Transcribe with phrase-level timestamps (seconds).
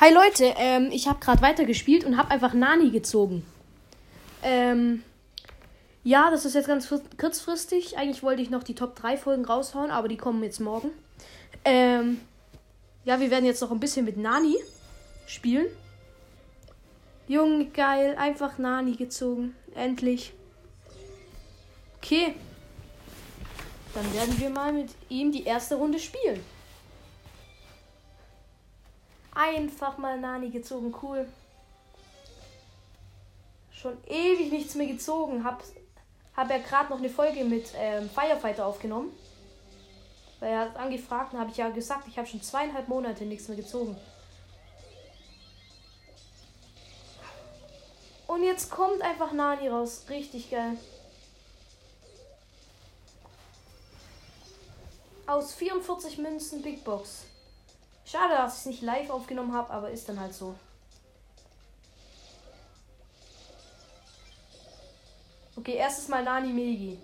[0.00, 3.44] Hi Leute, ähm, ich habe gerade weitergespielt und habe einfach Nani gezogen.
[4.44, 5.02] Ähm,
[6.04, 7.98] ja, das ist jetzt ganz kurzfristig.
[7.98, 10.92] Eigentlich wollte ich noch die Top 3 Folgen raushauen, aber die kommen jetzt morgen.
[11.64, 12.20] Ähm,
[13.04, 14.54] ja, wir werden jetzt noch ein bisschen mit Nani
[15.26, 15.66] spielen.
[17.26, 18.14] Junge, geil.
[18.16, 19.56] Einfach Nani gezogen.
[19.74, 20.32] Endlich.
[21.96, 22.36] Okay.
[23.94, 26.38] Dann werden wir mal mit ihm die erste Runde spielen.
[29.38, 30.92] Einfach mal Nani gezogen.
[31.00, 31.28] Cool.
[33.70, 35.44] Schon ewig nichts mehr gezogen.
[35.44, 35.62] Hab,
[36.36, 39.12] hab ja gerade noch eine Folge mit ähm, Firefighter aufgenommen.
[40.40, 43.46] Weil er hat angefragt und habe ich ja gesagt, ich habe schon zweieinhalb Monate nichts
[43.46, 43.96] mehr gezogen.
[48.26, 50.06] Und jetzt kommt einfach Nani raus.
[50.10, 50.76] Richtig geil.
[55.28, 57.22] Aus 44 Münzen Big Box.
[58.10, 60.54] Schade, dass ich es nicht live aufgenommen habe, aber ist dann halt so.
[65.56, 66.98] Okay, erstes Mal Nani Megi.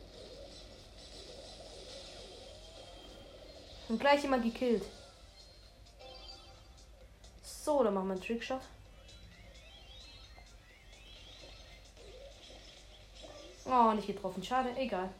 [3.90, 4.84] Und gleich jemand gekillt.
[7.42, 8.62] So, dann machen wir einen Trickshot.
[13.66, 14.42] Oh, nicht getroffen.
[14.42, 15.10] Schade, egal.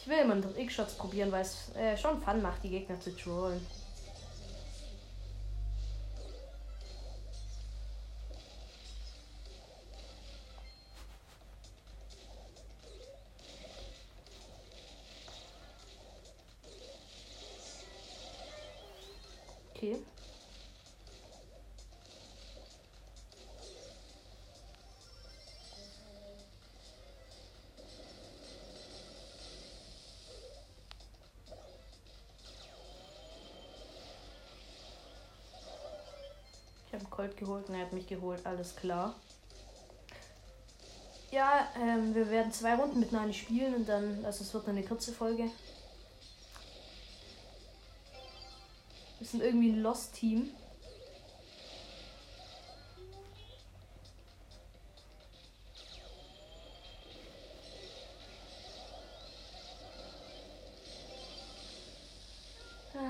[0.00, 3.14] Ich will immer noch X-Shots probieren, weil es äh, schon Fun macht, die Gegner zu
[3.14, 3.83] trollen.
[19.84, 19.96] Okay.
[36.86, 39.14] Ich habe Colt geholt und er hat mich geholt, alles klar.
[41.30, 44.82] Ja, ähm, wir werden zwei Runden mit Nani spielen und dann, also es wird eine
[44.82, 45.50] kurze Folge.
[49.24, 50.50] Wir sind irgendwie ein Lost-Team.
[62.94, 63.00] Ah.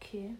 [0.00, 0.34] Okay.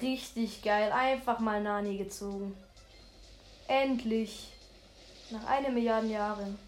[0.00, 0.90] Richtig geil.
[0.90, 2.56] Einfach mal Nani gezogen.
[3.66, 4.54] Endlich.
[5.30, 6.67] Nach einer Milliarde Jahren.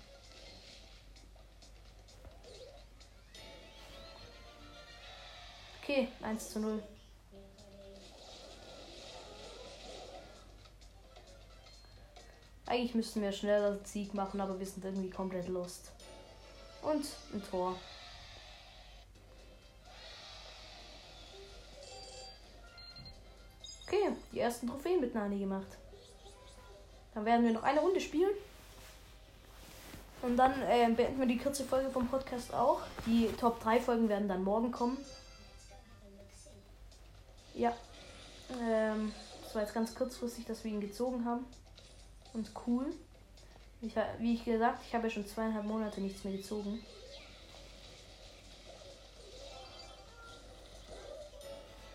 [5.90, 6.80] Okay, 1 zu 0.
[12.66, 15.90] Eigentlich müssten wir schneller Sieg machen, aber wir sind irgendwie komplett lost.
[16.82, 17.74] Und ein Tor.
[23.84, 25.76] Okay, die ersten Trophäen mit Nani gemacht.
[27.14, 28.30] Dann werden wir noch eine Runde spielen.
[30.22, 32.82] Und dann äh, beenden wir die kurze Folge vom Podcast auch.
[33.06, 34.96] Die Top 3 Folgen werden dann morgen kommen.
[37.60, 37.76] Ja.
[38.58, 39.12] Ähm,
[39.42, 41.44] das war jetzt ganz kurzfristig, dass wir ihn gezogen haben.
[42.32, 42.86] Und cool.
[43.82, 46.82] Ich, wie ich gesagt, ich habe ja schon zweieinhalb Monate nichts mehr gezogen.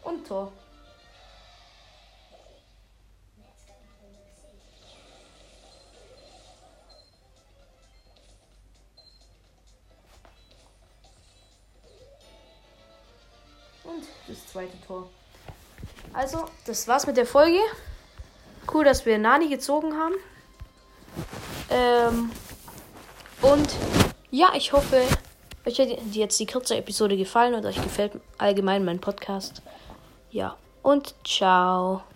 [0.03, 0.51] Und Tor.
[13.83, 15.09] Und das zweite Tor.
[16.15, 17.59] Also, das war's mit der Folge.
[18.73, 20.15] Cool, dass wir Nani gezogen haben.
[21.69, 22.31] Ähm,
[23.41, 23.69] und
[24.31, 25.01] ja, ich hoffe,
[25.65, 29.61] euch hat jetzt die kurze Episode gefallen und euch gefällt allgemein mein Podcast.
[30.31, 32.03] Ja, und ciao.